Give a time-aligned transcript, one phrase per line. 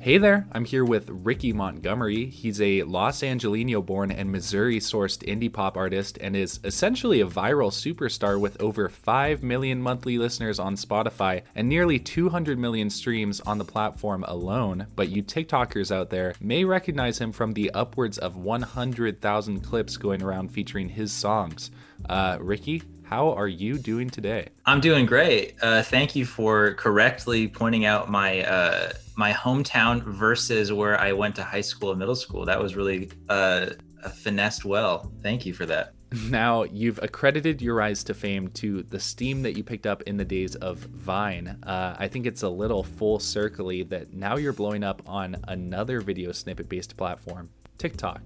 [0.00, 2.26] Hey there, I'm here with Ricky Montgomery.
[2.26, 7.26] He's a Los Angelino born and Missouri sourced indie pop artist and is essentially a
[7.26, 13.40] viral superstar with over 5 million monthly listeners on Spotify and nearly 200 million streams
[13.40, 14.86] on the platform alone.
[14.94, 20.22] But you TikTokers out there may recognize him from the upwards of 100,000 clips going
[20.22, 21.72] around featuring his songs.
[22.08, 24.48] Uh, Ricky, how are you doing today?
[24.66, 25.54] I'm doing great.
[25.62, 31.34] Uh, thank you for correctly pointing out my uh, my hometown versus where I went
[31.36, 32.44] to high school and middle school.
[32.44, 33.70] That was really uh,
[34.14, 35.10] finessed well.
[35.22, 35.94] Thank you for that.
[36.30, 40.16] Now, you've accredited your rise to fame to the steam that you picked up in
[40.16, 41.58] the days of Vine.
[41.62, 46.00] Uh, I think it's a little full circle that now you're blowing up on another
[46.00, 48.22] video snippet based platform, TikTok.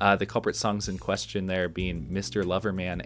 [0.00, 2.42] Uh, the culprit songs in question there being Mr.
[2.42, 3.02] Loverman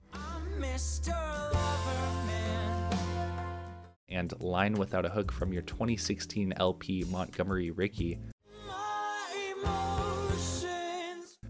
[4.20, 8.18] and Line Without a Hook from your 2016 LP Montgomery Ricky.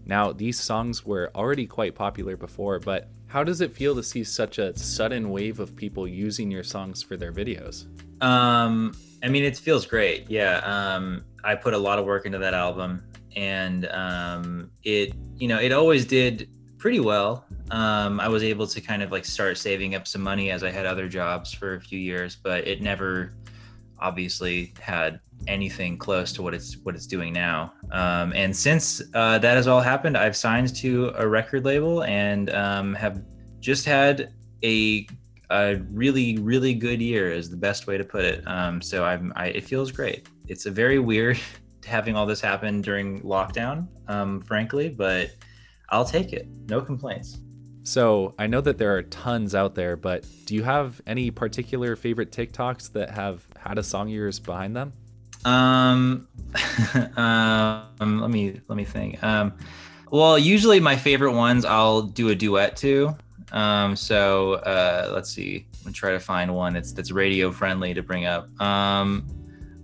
[0.05, 4.23] Now, these songs were already quite popular before, but how does it feel to see
[4.23, 7.87] such a sudden wave of people using your songs for their videos?
[8.23, 10.29] Um, I mean, it feels great.
[10.29, 10.59] Yeah.
[10.59, 13.03] Um, I put a lot of work into that album,
[13.35, 16.49] and um, it, you know, it always did
[16.81, 17.45] pretty well.
[17.69, 20.71] Um, I was able to kind of like start saving up some money as I
[20.71, 23.35] had other jobs for a few years, but it never
[23.99, 27.73] obviously had anything close to what it's what it's doing now.
[27.91, 32.49] Um, and since uh, that has all happened, I've signed to a record label and
[32.49, 33.21] um, have
[33.59, 35.07] just had a
[35.51, 38.43] a really really good year is the best way to put it.
[38.47, 40.27] Um, so I'm I, it feels great.
[40.47, 41.39] It's a very weird
[41.85, 45.29] having all this happen during lockdown, um, frankly, but
[45.91, 46.47] I'll take it.
[46.67, 47.39] No complaints.
[47.83, 51.95] So I know that there are tons out there, but do you have any particular
[51.95, 54.93] favorite TikToks that have had a song of yours behind them?
[55.43, 56.27] Um,
[57.17, 59.21] um let me let me think.
[59.23, 59.53] Um,
[60.11, 63.15] well, usually my favorite ones I'll do a duet to.
[63.51, 65.65] Um, so uh, let's see.
[65.73, 68.47] I'm gonna try to find one that's that's radio friendly to bring up.
[68.61, 69.25] Um,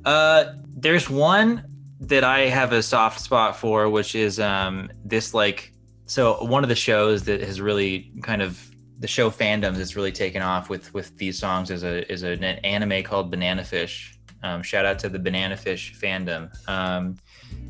[0.05, 1.63] uh, there's one
[1.99, 5.73] that I have a soft spot for, which is um this like
[6.07, 8.59] so one of the shows that has really kind of
[8.99, 12.43] the show fandoms that's really taken off with with these songs is a is an
[12.43, 14.17] anime called Banana Fish.
[14.43, 16.49] Um, shout out to the Banana Fish fandom.
[16.67, 17.17] Um,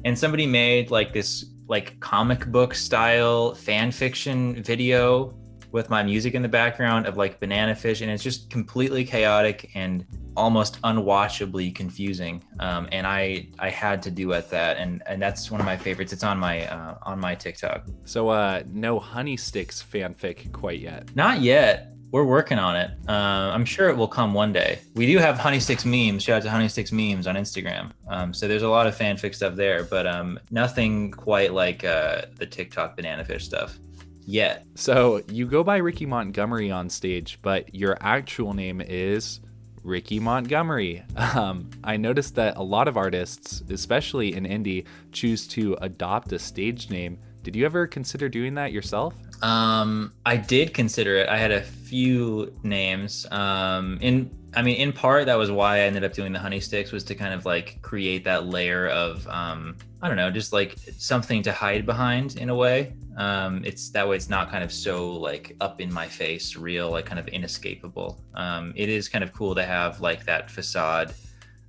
[0.06, 5.38] and somebody made like this like comic book style fan fiction video
[5.72, 9.70] with my music in the background of like banana fish and it's just completely chaotic
[9.76, 10.06] and
[10.38, 12.44] almost unwatchably confusing.
[12.60, 16.14] Um, and I I had to duet that, and and that's one of my favorites.
[16.14, 17.88] It's on my uh, on my TikTok.
[18.06, 21.14] So uh, no Honey Sticks fanfic quite yet.
[21.16, 21.94] Not yet.
[22.10, 22.92] We're working on it.
[23.10, 24.80] Uh, I'm sure it will come one day.
[24.96, 26.24] We do have Honey Sticks memes.
[26.24, 27.92] Shout out to Honey Sticks memes on Instagram.
[28.08, 32.22] Um, so there's a lot of fanfic stuff there, but um, nothing quite like uh,
[32.38, 33.78] the TikTok banana fish stuff
[34.26, 34.66] yet.
[34.76, 39.42] So you go by Ricky Montgomery on stage, but your actual name is
[39.88, 41.04] Ricky Montgomery.
[41.16, 46.40] Um, I noticed that a lot of artists, especially in indie, choose to adopt a
[46.40, 47.20] stage name.
[47.44, 49.16] Did you ever consider doing that yourself?
[49.42, 51.30] Um, I did consider it.
[51.30, 53.26] I had a few names.
[53.32, 56.60] Um, in I mean, in part, that was why I ended up doing the honey
[56.60, 60.52] sticks was to kind of like create that layer of, um, I don't know, just
[60.52, 62.94] like something to hide behind in a way.
[63.18, 66.90] Um, it's that way it's not kind of so like up in my face, real,
[66.90, 68.20] like kind of inescapable.
[68.34, 71.14] Um, it is kind of cool to have like that facade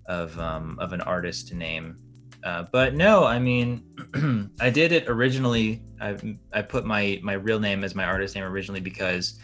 [0.07, 1.99] of um, of an artist name.
[2.43, 5.83] Uh, but no, I mean, I did it originally.
[6.01, 6.17] I
[6.55, 9.39] I put my my real name as my artist name originally because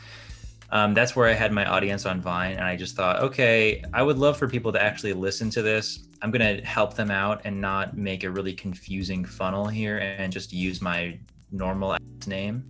[0.75, 4.03] um, that's where I had my audience on Vine, and I just thought, okay, I
[4.03, 6.09] would love for people to actually listen to this.
[6.21, 10.53] I'm gonna help them out and not make a really confusing funnel here, and just
[10.53, 11.17] use my
[11.53, 11.97] normal
[12.27, 12.69] name.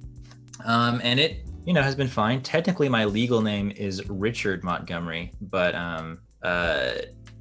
[0.67, 2.43] Um, and it, you know, has been fine.
[2.43, 6.91] Technically, my legal name is Richard Montgomery, but um, uh,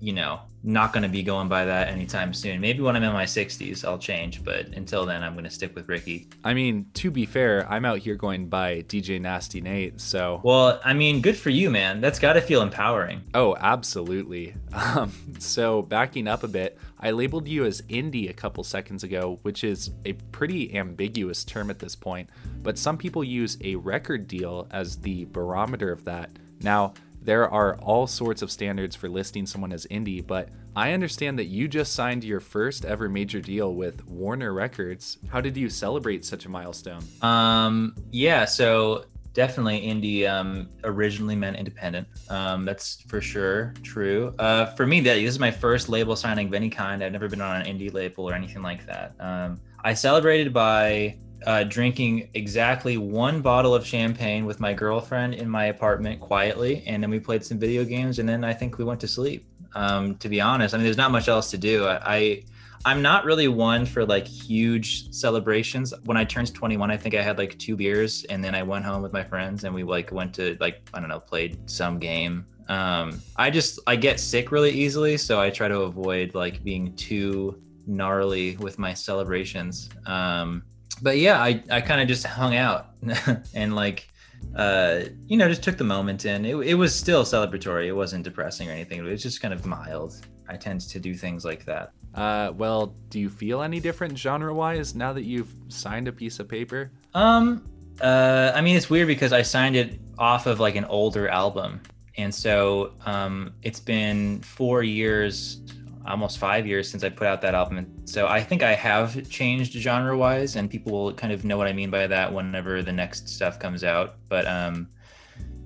[0.04, 2.60] you know, not going to be going by that anytime soon.
[2.60, 5.74] Maybe when I'm in my 60s, I'll change, but until then, I'm going to stick
[5.76, 6.28] with Ricky.
[6.44, 10.42] I mean, to be fair, I'm out here going by DJ Nasty Nate, so.
[10.44, 12.02] Well, I mean, good for you, man.
[12.02, 13.24] That's got to feel empowering.
[13.34, 14.56] Oh, absolutely.
[14.74, 19.40] Um, so, backing up a bit, I labeled you as indie a couple seconds ago,
[19.44, 22.30] which is a pretty ambiguous term at this point,
[22.64, 26.32] but some people use a record deal as the barometer of that.
[26.62, 31.38] Now, there are all sorts of standards for listing someone as indie, but I understand
[31.40, 35.18] that you just signed your first ever major deal with Warner Records.
[35.30, 37.04] How did you celebrate such a milestone?
[37.22, 42.08] Um, yeah, so definitely indie um, originally meant independent.
[42.30, 44.34] Um, that's for sure true.
[44.40, 47.04] Uh, for me, this is my first label signing of any kind.
[47.04, 49.14] I've never been on an indie label or anything like that.
[49.20, 55.50] Um, I celebrated by uh, drinking exactly one bottle of champagne with my girlfriend in
[55.50, 58.84] my apartment quietly, and then we played some video games, and then I think we
[58.84, 59.46] went to sleep.
[59.76, 61.86] Um, to be honest, I mean, there's not much else to do.
[61.86, 62.44] I, I
[62.86, 65.94] I'm not really one for like huge celebrations.
[66.04, 68.84] When I turned 21, I think I had like two beers and then I went
[68.84, 71.98] home with my friends and we like went to like I don't know, played some
[71.98, 72.46] game.
[72.68, 76.94] Um I just I get sick really easily, so I try to avoid like being
[76.96, 79.90] too gnarly with my celebrations.
[80.06, 80.64] Um
[81.02, 82.88] but yeah, I I kind of just hung out
[83.54, 84.08] and like
[84.56, 86.46] uh, you know, just took the moment in.
[86.46, 87.88] It, it was still celebratory.
[87.88, 89.00] It wasn't depressing or anything.
[89.00, 90.26] It was just kind of mild.
[90.48, 91.92] I tend to do things like that.
[92.14, 96.48] Uh, well, do you feel any different genre-wise now that you've signed a piece of
[96.48, 96.92] paper?
[97.16, 97.68] Um,
[98.02, 101.82] uh, I mean, it's weird because I signed it off of like an older album,
[102.18, 105.62] and so um, it's been four years,
[106.06, 107.88] almost five years since I put out that album.
[108.06, 111.74] So I think I have changed genre-wise, and people will kind of know what I
[111.74, 114.16] mean by that whenever the next stuff comes out.
[114.30, 114.90] But um,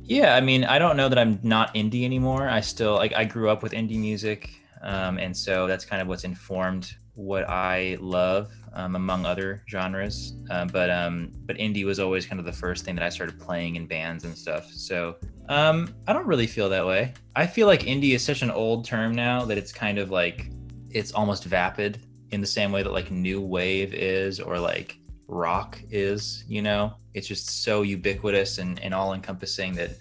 [0.03, 2.47] yeah, I mean, I don't know that I'm not indie anymore.
[2.47, 4.49] I still like I grew up with indie music.
[4.81, 10.35] Um, and so that's kind of what's informed what I love, um, among other genres.
[10.51, 13.39] Uh, but um, but indie was always kind of the first thing that I started
[13.39, 14.71] playing in bands and stuff.
[14.71, 15.15] So
[15.49, 17.13] um, I don't really feel that way.
[17.35, 20.51] I feel like indie is such an old term now that it's kind of like
[20.91, 25.81] it's almost vapid in the same way that like new wave is or like rock
[25.89, 26.45] is.
[26.47, 29.97] You know, it's just so ubiquitous and, and all encompassing that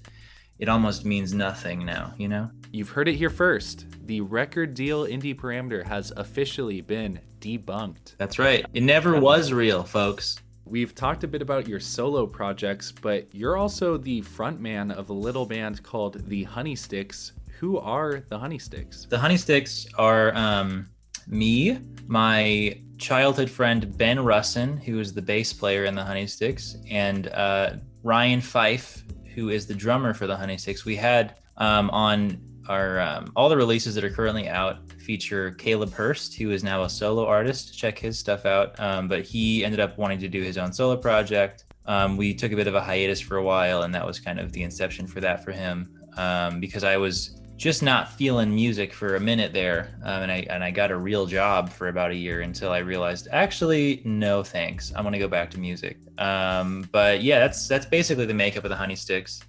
[0.58, 2.50] it almost means nothing now, you know?
[2.72, 3.86] You've heard it here first.
[4.06, 8.16] The record deal indie parameter has officially been debunked.
[8.16, 8.64] That's right.
[8.72, 10.40] It never was real, folks.
[10.64, 15.12] We've talked a bit about your solo projects, but you're also the frontman of a
[15.12, 17.32] little band called the Honey Sticks.
[17.60, 19.06] Who are the Honey Sticks?
[19.08, 20.88] The Honey Sticks are um,
[21.28, 26.76] me, my childhood friend Ben Russin, who is the bass player in the Honey Sticks,
[26.90, 29.04] and uh, Ryan Fife,
[29.36, 33.48] who is the drummer for the Honey Sticks, We had um, on our um, all
[33.48, 37.78] the releases that are currently out feature Caleb Hearst, who is now a solo artist.
[37.78, 38.80] Check his stuff out.
[38.80, 41.66] Um, but he ended up wanting to do his own solo project.
[41.84, 44.40] Um, we took a bit of a hiatus for a while, and that was kind
[44.40, 48.92] of the inception for that for him um, because I was just not feeling music
[48.92, 52.10] for a minute there, um, and I and I got a real job for about
[52.10, 55.98] a year until I realized actually no thanks, I'm gonna go back to music.
[56.18, 59.40] Um, but yeah, that's that's basically the makeup of the Honey Sticks,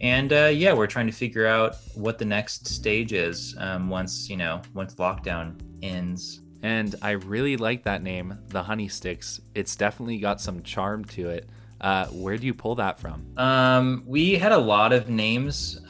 [0.00, 4.28] and uh, yeah, we're trying to figure out what the next stage is um, once
[4.28, 6.40] you know once lockdown ends.
[6.64, 9.40] And I really like that name, the Honey Sticks.
[9.54, 11.48] It's definitely got some charm to it.
[11.80, 13.26] Uh, where do you pull that from?
[13.36, 15.80] Um, we had a lot of names.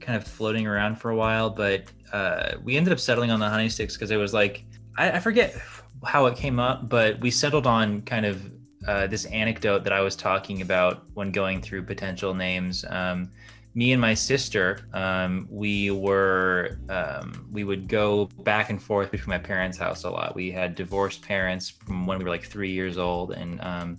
[0.00, 3.46] Kind of floating around for a while, but uh, we ended up settling on the
[3.46, 4.64] Honeysticks because it was like
[4.96, 5.60] I, I, forget
[6.04, 8.50] how it came up, but we settled on kind of
[8.86, 12.84] uh, this anecdote that I was talking about when going through potential names.
[12.88, 13.30] Um,
[13.74, 19.30] me and my sister, um, we were um, we would go back and forth between
[19.30, 20.34] my parents' house a lot.
[20.34, 23.98] We had divorced parents from when we were like three years old, and um,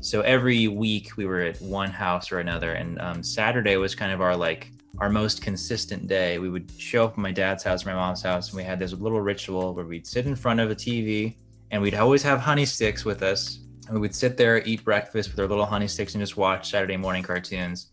[0.00, 2.72] so every week we were at one house or another.
[2.72, 6.38] And um, Saturday was kind of our like our most consistent day.
[6.38, 8.92] We would show up at my dad's house, my mom's house, and we had this
[8.92, 11.36] little ritual where we'd sit in front of a TV
[11.70, 13.60] and we'd always have honey sticks with us.
[13.86, 16.70] And we would sit there, eat breakfast with our little honey sticks, and just watch
[16.70, 17.90] Saturday morning cartoons.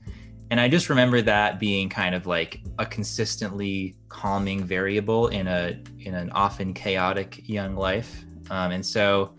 [0.51, 5.81] And I just remember that being kind of like a consistently calming variable in a
[5.99, 8.25] in an often chaotic young life.
[8.49, 9.33] Um, and so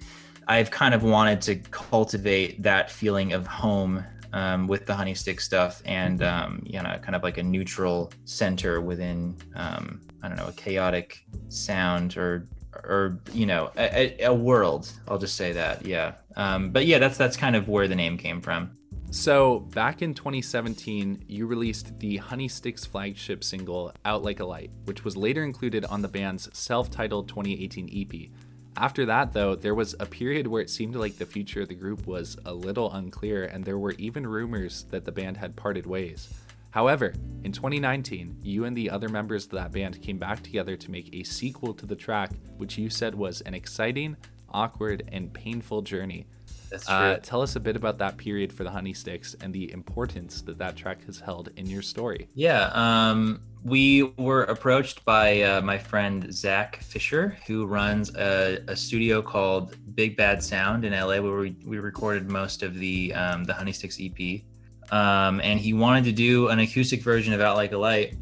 [0.49, 5.41] I've kind of wanted to cultivate that feeling of home um, with the honey stick
[5.41, 6.45] stuff and mm-hmm.
[6.45, 10.53] um, you know kind of like a neutral center within um, I don't know a
[10.53, 12.47] chaotic sound or
[12.85, 14.91] or you know a, a world.
[15.09, 16.15] I'll just say that yeah.
[16.37, 18.77] Um, but yeah, that's that's kind of where the name came from.
[19.13, 24.71] So, back in 2017, you released the Honey Sticks flagship single, Out Like a Light,
[24.87, 28.31] which was later included on the band's self titled 2018 EP.
[28.77, 31.75] After that, though, there was a period where it seemed like the future of the
[31.75, 35.87] group was a little unclear, and there were even rumors that the band had parted
[35.87, 36.33] ways.
[36.71, 37.13] However,
[37.45, 41.15] in 2019, you and the other members of that band came back together to make
[41.15, 44.17] a sequel to the track, which you said was an exciting,
[44.49, 46.27] awkward, and painful journey.
[46.73, 47.09] That's uh, true.
[47.11, 50.41] Uh, tell us a bit about that period for the Honey Sticks and the importance
[50.43, 52.29] that that track has held in your story.
[52.35, 58.75] Yeah, um, we were approached by uh, my friend Zach Fisher, who runs a, a,
[58.75, 63.45] studio called Big Bad Sound in LA, where we, we recorded most of the um,
[63.45, 64.43] the Honeysticks EP.
[64.91, 68.17] um, and he wanted to do an acoustic version of Out Like a Light,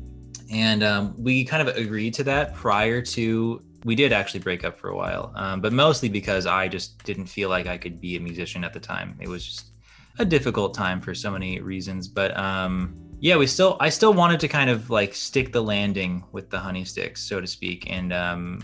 [0.50, 3.62] and um, we kind of agreed to that prior to.
[3.84, 7.26] We did actually break up for a while, um, but mostly because I just didn't
[7.26, 9.16] feel like I could be a musician at the time.
[9.20, 9.70] It was just
[10.18, 14.40] a difficult time for so many reasons, but um, yeah, we still I still wanted
[14.40, 18.12] to kind of like stick the landing with the honey sticks, so to speak, and
[18.12, 18.62] um,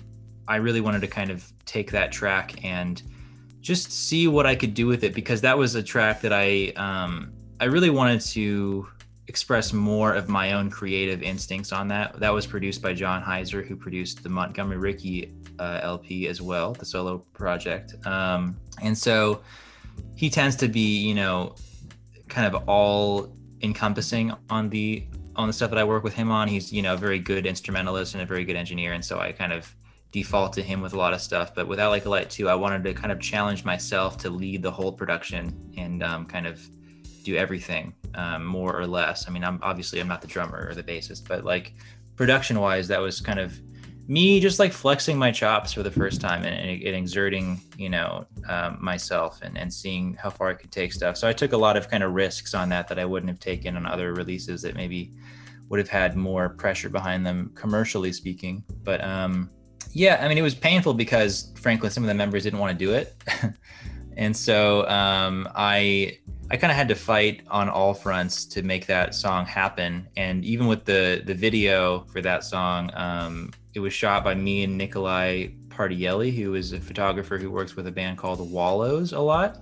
[0.48, 3.02] I really wanted to kind of take that track and
[3.60, 6.72] just see what I could do with it because that was a track that I
[6.76, 8.88] um, I really wanted to
[9.28, 12.18] express more of my own creative instincts on that.
[12.20, 16.72] That was produced by John Heiser, who produced the Montgomery Ricky uh, LP as well,
[16.72, 17.94] the solo project.
[18.06, 19.42] Um, and so
[20.14, 21.54] he tends to be, you know,
[22.28, 25.06] kind of all encompassing on the
[25.36, 26.48] on the stuff that I work with him on.
[26.48, 29.32] He's, you know, a very good instrumentalist and a very good engineer, and so I
[29.32, 29.74] kind of
[30.12, 31.54] default to him with a lot of stuff.
[31.54, 34.70] But with Like Light too, I wanted to kind of challenge myself to lead the
[34.70, 36.66] whole production and um, kind of
[37.26, 39.28] do everything um, more or less.
[39.28, 41.74] I mean, I'm obviously I'm not the drummer or the bassist, but like
[42.14, 43.60] production wise, that was kind of
[44.08, 48.24] me just like flexing my chops for the first time and, and, exerting, you know,
[48.48, 51.16] um, myself and, and seeing how far I could take stuff.
[51.16, 53.40] So I took a lot of kind of risks on that that I wouldn't have
[53.40, 55.12] taken on other releases that maybe
[55.68, 58.62] would have had more pressure behind them commercially speaking.
[58.84, 59.50] But um,
[59.90, 62.84] yeah, I mean, it was painful because frankly, some of the members didn't want to
[62.84, 63.16] do it.
[64.16, 66.18] and so um, I
[66.48, 70.06] I kind of had to fight on all fronts to make that song happen.
[70.16, 74.62] And even with the the video for that song, um, it was shot by me
[74.62, 79.12] and Nikolai Partielli, who is a photographer who works with a band called the Wallows
[79.12, 79.58] a lot.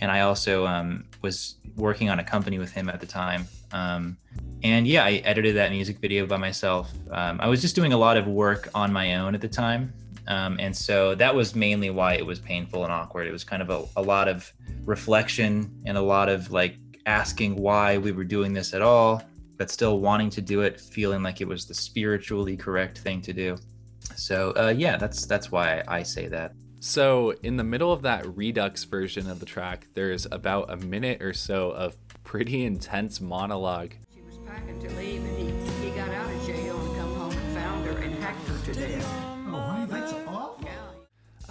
[0.00, 3.46] And I also um, was working on a company with him at the time.
[3.70, 4.16] Um,
[4.62, 6.90] and yeah, I edited that music video by myself.
[7.10, 9.92] Um, I was just doing a lot of work on my own at the time.
[10.28, 13.26] Um, and so that was mainly why it was painful and awkward.
[13.26, 14.52] It was kind of a, a lot of
[14.84, 16.76] reflection and a lot of like
[17.06, 19.22] asking why we were doing this at all,
[19.56, 23.32] but still wanting to do it, feeling like it was the spiritually correct thing to
[23.32, 23.56] do.
[24.16, 26.52] So uh, yeah, that's that's why I say that.
[26.80, 31.22] So in the middle of that Redux version of the track, there's about a minute
[31.22, 33.94] or so of pretty intense monologue
[34.52, 37.86] packing to leave, and he, he got out of jail and come home and found
[37.86, 39.31] her and hacked her to death.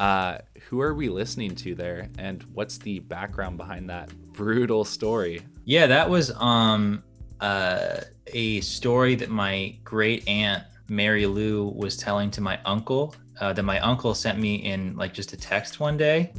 [0.02, 5.44] Uh, who are we listening to there, and what's the background behind that brutal story?
[5.64, 7.04] Yeah, that was um
[7.40, 13.14] uh, a story that my great aunt Mary Lou was telling to my uncle.
[13.40, 16.34] Uh, that my uncle sent me in like just a text one day,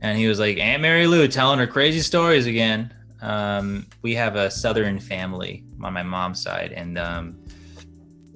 [0.00, 4.34] and he was like, "Aunt Mary Lou telling her crazy stories again." Um, we have
[4.34, 7.38] a Southern family on my mom's side, and um,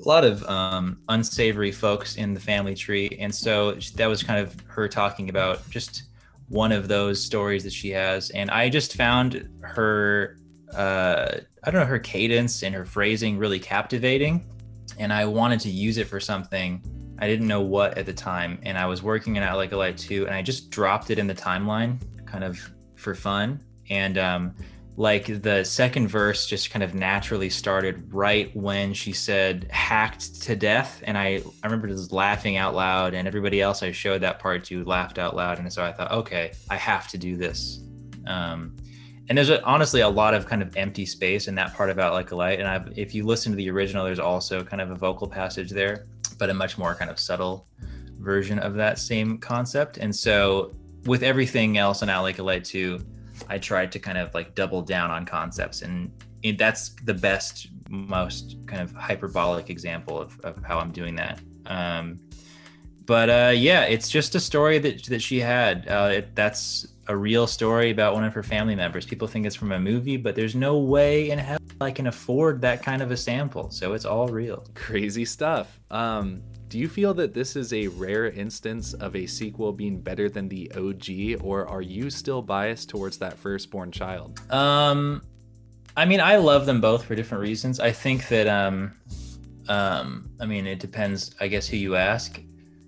[0.05, 3.17] a lot of um, unsavory folks in the family tree.
[3.21, 6.05] And so that was kind of her talking about just
[6.49, 8.31] one of those stories that she has.
[8.31, 10.39] And I just found her,
[10.75, 14.45] uh, I don't know, her cadence and her phrasing really captivating.
[14.99, 16.83] And I wanted to use it for something.
[17.19, 18.59] I didn't know what at the time.
[18.63, 20.27] And I was working in Out Like a Light too.
[20.27, 22.59] And I just dropped it in the timeline kind of
[22.97, 23.63] for fun.
[23.91, 24.55] And um,
[25.01, 30.55] like the second verse just kind of naturally started right when she said hacked to
[30.55, 31.03] death.
[31.07, 34.63] And i i remember just laughing out loud and everybody else i showed that part
[34.65, 35.59] to laughed out loud.
[35.59, 37.83] And so i thought okay i have to do this.
[38.27, 38.77] Um,
[39.31, 42.13] and there's a, honestly a lot of kind of empty space in that part about
[42.13, 42.59] like a light.
[42.59, 45.71] And I've, if you listen to the original there's also kind of a vocal passage
[45.71, 47.67] there but a much more kind of subtle
[48.19, 49.97] version of that same concept.
[49.97, 50.75] And so
[51.07, 53.03] with everything else in out a light too
[53.51, 56.11] I tried to kind of like double down on concepts, and
[56.43, 61.41] it, that's the best, most kind of hyperbolic example of, of how I'm doing that.
[61.67, 62.21] Um,
[63.05, 65.89] but uh, yeah, it's just a story that that she had.
[65.89, 69.05] Uh, it, that's a real story about one of her family members.
[69.05, 72.61] People think it's from a movie, but there's no way in hell I can afford
[72.61, 73.71] that kind of a sample.
[73.71, 74.65] So it's all real.
[74.75, 75.81] Crazy stuff.
[75.91, 80.31] Um, do you feel that this is a rare instance of a sequel being better
[80.31, 84.41] than the OG, or are you still biased towards that firstborn child?
[84.53, 85.21] Um,
[85.97, 87.81] I mean, I love them both for different reasons.
[87.81, 88.93] I think that, um,
[89.69, 92.41] um, I mean, it depends, I guess, who you ask.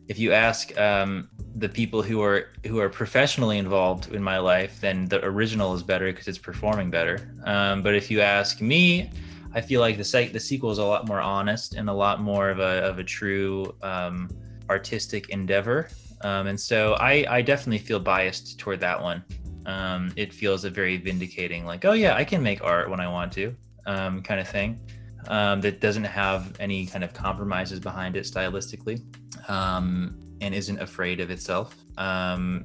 [0.06, 4.80] If you ask um, the people who are who are professionally involved in my life,
[4.80, 7.34] then the original is better because it's performing better.
[7.44, 9.10] Um, but if you ask me,
[9.54, 12.50] I feel like the the sequel is a lot more honest and a lot more
[12.50, 14.28] of a of a true um,
[14.70, 15.88] artistic endeavor.
[16.22, 19.24] Um, and so I, I definitely feel biased toward that one.
[19.66, 23.08] Um, it feels a very vindicating, like, oh yeah, I can make art when I
[23.08, 23.54] want to,
[23.86, 24.80] um, kind of thing.
[25.28, 29.00] Um, that doesn't have any kind of compromises behind it stylistically,
[29.48, 31.76] um, and isn't afraid of itself.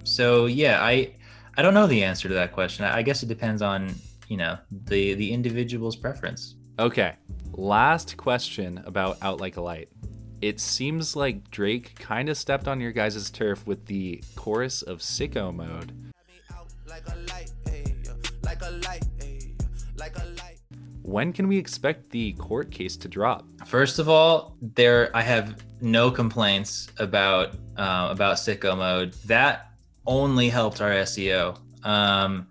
[0.04, 1.14] so yeah, I
[1.56, 2.86] I don't know the answer to that question.
[2.86, 3.94] I guess it depends on
[4.28, 6.57] you know the the individual's preference.
[6.80, 7.16] Okay,
[7.54, 9.90] last question about Out Like a Light.
[10.42, 15.00] It seems like Drake kind of stepped on your guys' turf with the chorus of
[15.00, 15.92] Sicko Mode.
[21.02, 23.44] When can we expect the court case to drop?
[23.66, 29.14] First of all, there I have no complaints about uh, about sicko mode.
[29.26, 29.72] That
[30.06, 31.58] only helped our SEO.
[31.84, 32.48] Um,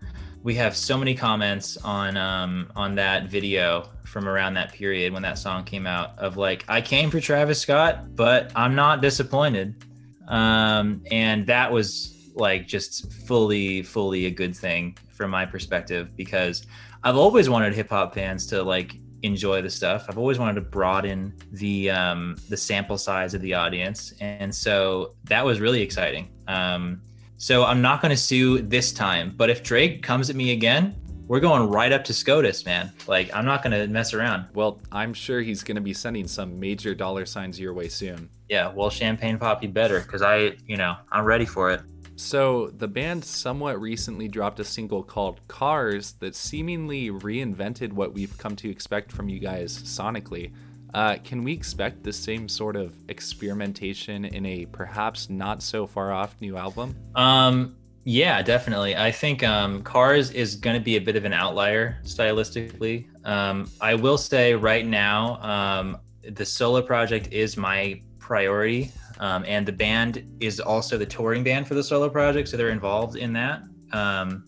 [0.47, 5.21] we have so many comments on um, on that video from around that period when
[5.21, 9.85] that song came out of like I came for Travis Scott, but I'm not disappointed.
[10.29, 16.65] Um, and that was like just fully fully a good thing from my perspective because
[17.03, 20.07] I've always wanted hip hop fans to like enjoy the stuff.
[20.09, 25.17] I've always wanted to broaden the um, the sample size of the audience, and so
[25.25, 26.31] that was really exciting.
[26.47, 27.03] Um,
[27.39, 30.95] so I'm not going to sue this time, but if Drake comes at me again,
[31.29, 32.93] we're going right up to SCOTUS, man.
[33.07, 34.47] Like I'm not going to mess around.
[34.55, 38.31] Well, I'm sure he's going to be sending some major dollar signs your way soon.
[38.49, 41.81] Yeah, well, Champagne Papi better because I, you know, I'm ready for it.
[42.19, 48.39] So, the band somewhat recently dropped a single called Cars that seemingly reinvented what we've
[48.39, 50.51] come to expect from you guys sonically.
[50.97, 56.11] Uh, can we expect the same sort of experimentation in a perhaps not so far
[56.11, 56.97] off new album?
[57.15, 58.97] Um, yeah, definitely.
[58.97, 63.09] I think um, Cars is going to be a bit of an outlier stylistically.
[63.27, 65.99] Um, I will say right now, um,
[66.31, 68.91] the solo project is my priority.
[69.19, 72.71] Um, and the band is also the touring band for the solo project, so they're
[72.71, 73.61] involved in that.
[73.93, 74.47] Um,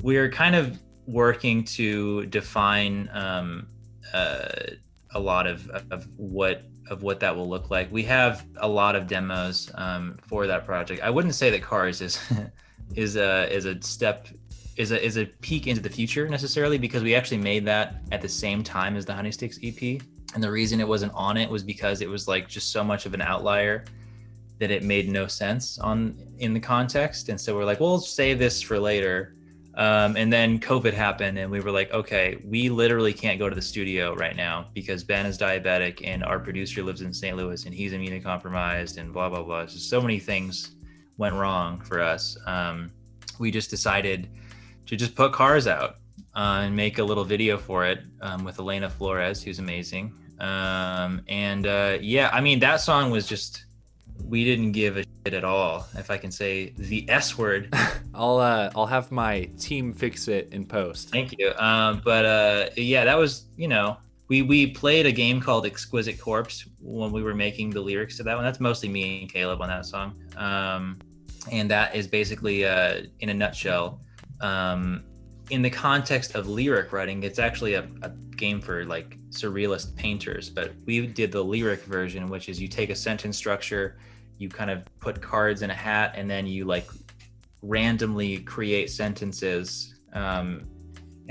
[0.00, 4.48] we're kind of working to define uh,
[5.14, 7.90] a lot of, of what of what that will look like.
[7.92, 11.02] We have a lot of demos um, for that project.
[11.02, 12.18] I wouldn't say that Cars is
[12.94, 14.28] is a is a step
[14.76, 18.20] is a is a peek into the future necessarily because we actually made that at
[18.20, 20.02] the same time as the Honey Sticks EP.
[20.34, 23.06] And the reason it wasn't on it was because it was like just so much
[23.06, 23.84] of an outlier
[24.58, 27.30] that it made no sense on in the context.
[27.30, 29.34] And so we're like, well, we'll save this for later.
[29.80, 33.54] Um, and then COVID happened, and we were like, okay, we literally can't go to
[33.54, 37.34] the studio right now because Ben is diabetic and our producer lives in St.
[37.34, 39.64] Louis and he's immunocompromised and blah blah blah.
[39.64, 40.72] So so many things
[41.16, 42.36] went wrong for us.
[42.46, 42.92] Um,
[43.38, 44.28] we just decided
[44.84, 45.96] to just put cars out
[46.36, 50.12] uh, and make a little video for it um, with Elena Flores, who's amazing.
[50.40, 53.64] Um, and uh, yeah, I mean that song was just
[54.28, 55.86] we didn't give a shit at all.
[55.96, 57.72] If I can say the S word.
[58.14, 61.10] I'll uh, I'll have my team fix it in post.
[61.10, 61.52] Thank you.
[61.54, 63.96] Um, but uh, yeah, that was you know
[64.28, 68.22] we we played a game called Exquisite Corpse when we were making the lyrics to
[68.24, 68.44] that one.
[68.44, 70.14] That's mostly me and Caleb on that song.
[70.36, 70.98] Um,
[71.50, 74.00] and that is basically uh, in a nutshell.
[74.40, 75.04] Um,
[75.50, 80.48] in the context of lyric writing, it's actually a, a game for like surrealist painters,
[80.48, 83.98] but we did the lyric version, which is you take a sentence structure
[84.40, 86.88] you kind of put cards in a hat and then you like
[87.62, 90.66] randomly create sentences um,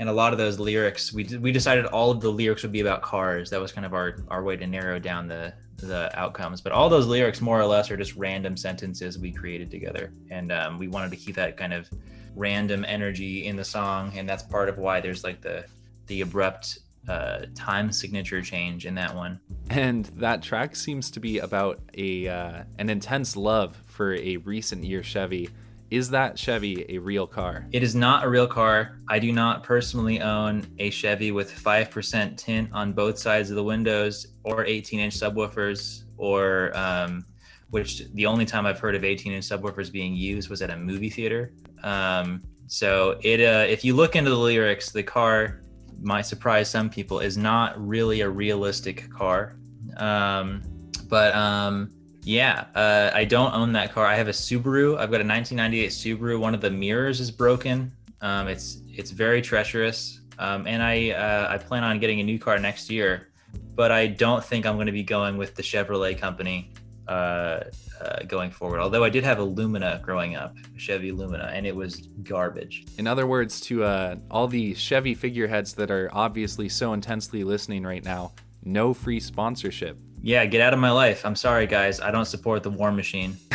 [0.00, 2.80] and a lot of those lyrics we we decided all of the lyrics would be
[2.80, 3.50] about cars.
[3.50, 6.62] That was kind of our our way to narrow down the the outcomes.
[6.62, 10.12] But all those lyrics more or less are just random sentences we created together.
[10.30, 11.88] And um, we wanted to keep that kind of
[12.34, 14.16] random energy in the song.
[14.16, 15.66] And that's part of why there's like the
[16.06, 19.40] the abrupt uh, time signature change in that one.
[19.70, 24.84] And that track seems to be about a uh, an intense love for a recent
[24.84, 25.48] year Chevy.
[25.90, 27.66] Is that Chevy a real car?
[27.72, 29.00] It is not a real car.
[29.08, 33.64] I do not personally own a Chevy with 5% tint on both sides of the
[33.64, 37.24] windows or 18 inch subwoofers or um,
[37.70, 40.76] which the only time I've heard of 18 inch subwoofers being used was at a
[40.76, 41.52] movie theater.
[41.82, 45.62] Um, so it uh, if you look into the lyrics, the car
[46.00, 49.56] might surprise some people, is not really a realistic car.
[49.96, 50.62] Um,
[51.08, 51.90] but um,
[52.22, 54.06] yeah, uh, I don't own that car.
[54.06, 54.94] I have a Subaru.
[54.94, 56.38] I've got a 1998 Subaru.
[56.38, 57.92] One of the mirrors is broken.
[58.20, 62.38] Um, it's it's very treacherous, um, and I uh, I plan on getting a new
[62.38, 63.28] car next year.
[63.74, 66.72] But I don't think I'm going to be going with the Chevrolet company
[67.10, 67.64] uh,
[68.00, 68.80] uh, going forward.
[68.80, 72.86] Although I did have a Lumina growing up, Chevy Lumina, and it was garbage.
[72.98, 77.82] In other words, to uh, all the Chevy figureheads that are obviously so intensely listening
[77.82, 79.98] right now, no free sponsorship.
[80.22, 81.26] Yeah, get out of my life.
[81.26, 82.00] I'm sorry, guys.
[82.00, 83.36] I don't support the War Machine.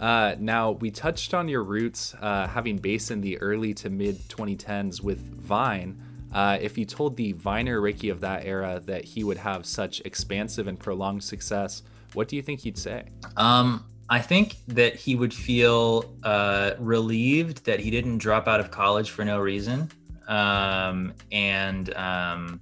[0.00, 4.16] Uh, now, we touched on your roots uh, having base in the early to mid
[4.28, 6.00] 2010s with Vine.
[6.32, 10.00] Uh, if you told the Viner Ricky of that era that he would have such
[10.04, 11.82] expansive and prolonged success,
[12.14, 13.04] what do you think he'd say?
[13.36, 18.70] Um, I think that he would feel uh, relieved that he didn't drop out of
[18.70, 19.90] college for no reason.
[20.28, 22.60] um, and um,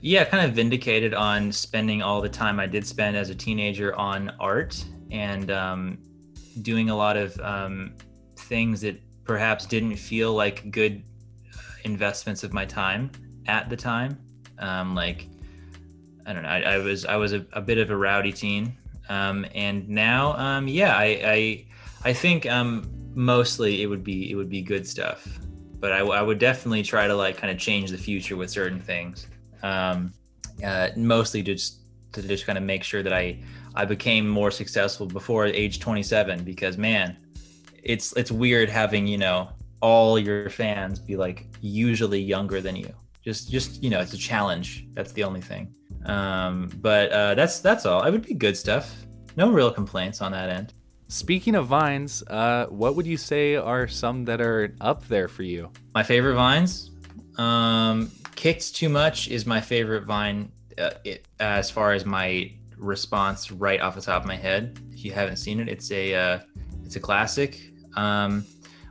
[0.00, 3.96] yeah, kind of vindicated on spending all the time I did spend as a teenager
[3.96, 5.98] on art and um,
[6.62, 7.94] doing a lot of um,
[8.36, 11.02] things that perhaps didn't feel like good
[11.84, 13.10] investments of my time
[13.46, 14.18] at the time.
[14.58, 15.28] Um, like
[16.26, 18.76] I don't know, I, I was I was a, a, bit of a rowdy teen,
[19.08, 21.64] um, and now um, yeah, I, I
[22.04, 25.26] I think um, mostly it would be it would be good stuff,
[25.78, 28.80] but I, I would definitely try to like kind of change the future with certain
[28.80, 29.28] things.
[29.62, 30.12] Um,
[30.64, 31.80] uh, mostly just
[32.12, 33.38] to just kind of make sure that I
[33.74, 37.16] I became more successful before age 27 because man,
[37.82, 42.92] it's it's weird having you know all your fans be like usually younger than you.
[43.24, 44.86] Just just you know it's a challenge.
[44.94, 45.72] That's the only thing.
[46.06, 48.02] Um, but uh, that's that's all.
[48.04, 48.94] It would be good stuff.
[49.36, 50.72] No real complaints on that end.
[51.08, 55.42] Speaking of vines, uh, what would you say are some that are up there for
[55.42, 55.70] you?
[55.94, 56.90] My favorite vines,
[57.38, 60.50] um, "Kicked Too Much" is my favorite vine.
[60.78, 65.04] Uh, it, as far as my response, right off the top of my head, if
[65.04, 66.38] you haven't seen it, it's a uh,
[66.84, 67.60] it's a classic.
[67.94, 68.44] Um,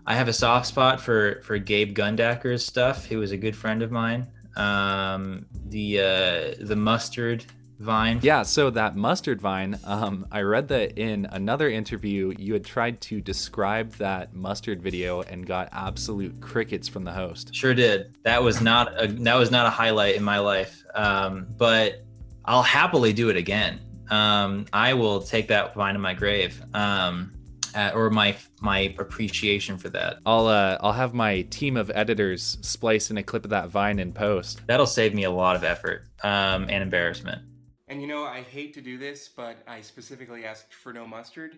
[0.06, 3.06] I have a soft spot for for Gabe Gundacker's stuff.
[3.06, 4.28] He was a good friend of mine.
[4.56, 7.46] Um, the uh, the mustard
[7.80, 8.20] vine.
[8.24, 13.02] Yeah, so that mustard vine, um, I read that in another interview, you had tried
[13.02, 17.54] to describe that mustard video and got absolute crickets from the host.
[17.54, 18.16] Sure did.
[18.24, 22.06] That was not a that was not a highlight in my life, um, but
[22.46, 23.80] I'll happily do it again.
[24.10, 26.62] Um, I will take that vine to my grave.
[26.74, 27.34] Um,
[27.76, 30.18] uh, or my my appreciation for that.
[30.26, 34.00] I'll uh, I'll have my team of editors splice in a clip of that vine
[34.00, 34.62] in post.
[34.68, 37.42] That'll save me a lot of effort um, and embarrassment.
[37.88, 41.58] And you know, I hate to do this, but I specifically asked for no mustard,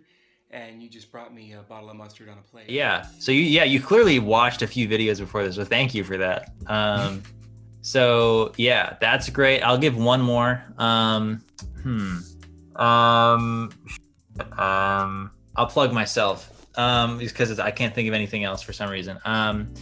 [0.51, 2.69] and you just brought me a bottle of mustard on a plate.
[2.69, 3.06] Yeah.
[3.19, 6.17] So you yeah you clearly watched a few videos before this, so thank you for
[6.17, 6.51] that.
[6.65, 7.21] Um,
[7.82, 9.62] so yeah, that's great.
[9.62, 10.63] I'll give one more.
[10.77, 11.43] Um,
[11.84, 12.17] hmm.
[12.75, 13.71] Um.
[14.58, 15.32] Um.
[15.58, 19.20] I'll plug myself um, because I can't think of anything else for some reason.
[19.26, 19.74] Um,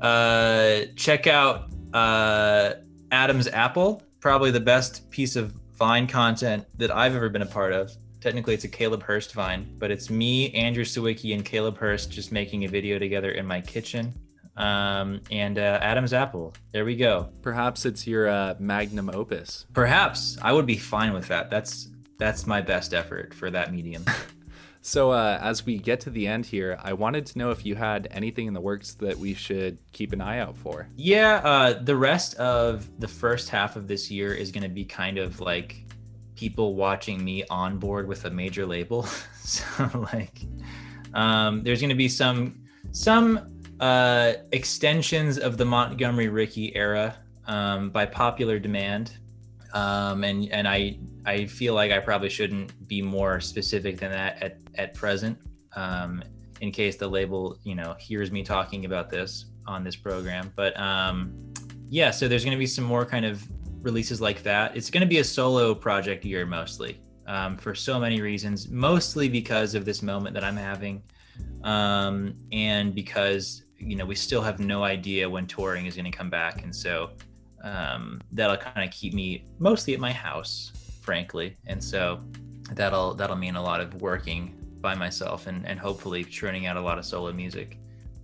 [0.00, 2.74] uh, check out uh,
[3.10, 7.72] Adam's Apple, probably the best piece of Vine content that I've ever been a part
[7.72, 7.92] of.
[8.20, 12.32] Technically, it's a Caleb Hearst Vine, but it's me, Andrew Sawicki, and Caleb Hearst just
[12.32, 14.12] making a video together in my kitchen.
[14.56, 16.52] Um, and uh, Adam's Apple.
[16.72, 17.28] There we go.
[17.42, 19.66] Perhaps it's your uh, magnum opus.
[19.72, 21.48] Perhaps I would be fine with that.
[21.48, 24.04] That's that's my best effort for that medium.
[24.82, 27.74] So, uh, as we get to the end here, I wanted to know if you
[27.74, 30.88] had anything in the works that we should keep an eye out for.
[30.96, 34.84] Yeah, uh, the rest of the first half of this year is going to be
[34.84, 35.84] kind of like
[36.36, 39.02] people watching me on board with a major label.
[39.42, 39.64] so,
[40.12, 40.40] like,
[41.14, 42.62] um, there's going to be some
[42.92, 49.18] some uh, extensions of the Montgomery Ricky era um, by popular demand
[49.74, 54.42] um, and and I I feel like I probably shouldn't be more specific than that
[54.42, 55.38] at at present,
[55.74, 56.22] um,
[56.60, 60.52] in case the label you know hears me talking about this on this program.
[60.56, 61.34] But um,
[61.88, 63.46] yeah, so there's going to be some more kind of
[63.82, 64.76] releases like that.
[64.76, 69.28] It's going to be a solo project year mostly um, for so many reasons, mostly
[69.28, 71.02] because of this moment that I'm having,
[71.62, 76.16] um, and because you know we still have no idea when touring is going to
[76.16, 77.10] come back, and so
[77.62, 82.20] um, that'll kind of keep me mostly at my house, frankly, and so
[82.72, 86.80] that'll that'll mean a lot of working by myself and and hopefully churning out a
[86.80, 87.78] lot of solo music.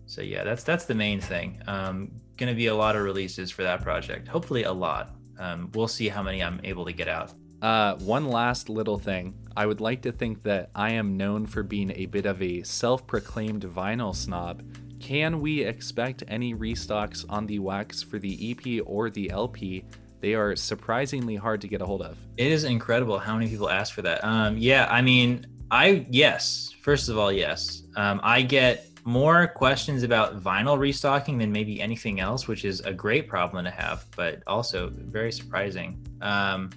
[0.06, 1.60] So yeah, that's that's the main thing.
[1.66, 4.28] Um, going to be a lot of releases for that project.
[4.28, 5.14] Hopefully, a lot.
[5.38, 7.32] Um, we'll see how many I'm able to get out.
[7.62, 9.34] Uh, one last little thing.
[9.56, 12.62] I would like to think that I am known for being a bit of a
[12.62, 14.62] self proclaimed vinyl snob,
[15.04, 19.84] can we expect any restocks on the wax for the EP or the LP?
[20.20, 22.16] They are surprisingly hard to get a hold of.
[22.38, 24.24] It is incredible how many people ask for that.
[24.24, 26.74] Um, yeah, I mean, I yes.
[26.80, 27.82] First of all, yes.
[27.96, 32.92] Um, I get more questions about vinyl restocking than maybe anything else, which is a
[32.94, 36.02] great problem to have, but also very surprising.
[36.22, 36.70] Um,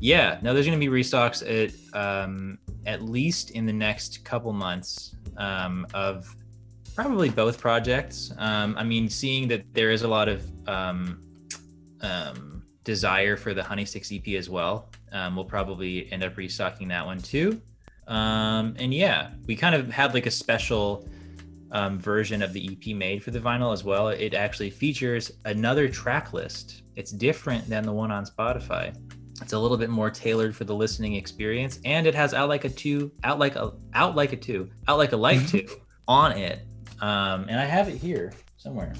[0.00, 4.52] yeah, no, there's going to be restocks at um, at least in the next couple
[4.52, 6.34] months um, of
[6.98, 8.32] Probably both projects.
[8.38, 11.20] Um, I mean, seeing that there is a lot of um,
[12.00, 16.88] um, desire for the Honey Sticks EP as well, um, we'll probably end up restocking
[16.88, 17.62] that one too.
[18.08, 21.08] Um, and yeah, we kind of had like a special
[21.70, 24.08] um, version of the EP made for the vinyl as well.
[24.08, 26.82] It actually features another track list.
[26.96, 28.92] It's different than the one on Spotify.
[29.40, 32.64] It's a little bit more tailored for the listening experience, and it has out like
[32.64, 35.64] a two, out like a, out like a two, out like a light two
[36.08, 36.67] on it
[37.00, 38.92] um, and I have it here somewhere.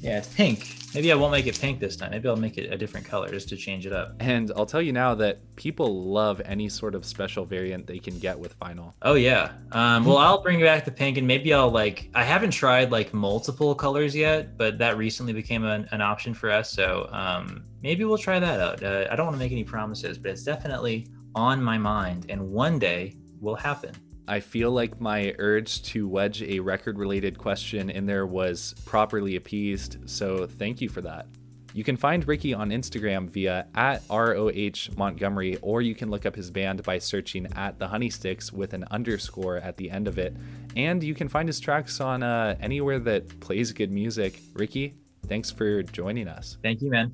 [0.00, 0.76] Yeah, it's pink.
[0.94, 2.10] Maybe I won't make it pink this time.
[2.10, 4.14] Maybe I'll make it a different color just to change it up.
[4.20, 8.18] And I'll tell you now that people love any sort of special variant they can
[8.18, 8.92] get with vinyl.
[9.02, 9.52] Oh yeah.
[9.72, 12.10] Um, well, I'll bring back the pink, and maybe I'll like.
[12.14, 16.50] I haven't tried like multiple colors yet, but that recently became an, an option for
[16.50, 16.70] us.
[16.70, 18.82] So um, maybe we'll try that out.
[18.82, 22.52] Uh, I don't want to make any promises, but it's definitely on my mind, and
[22.52, 23.94] one day will happen.
[24.26, 29.36] I feel like my urge to wedge a record related question in there was properly
[29.36, 31.26] appeased, so thank you for that.
[31.74, 36.36] You can find Ricky on Instagram via at ROH Montgomery, or you can look up
[36.36, 40.36] his band by searching at the Honeysticks with an underscore at the end of it.
[40.76, 44.40] And you can find his tracks on uh, anywhere that plays good music.
[44.52, 44.94] Ricky,
[45.26, 46.58] thanks for joining us.
[46.62, 47.12] Thank you, man.